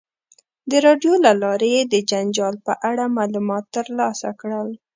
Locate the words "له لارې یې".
1.25-1.81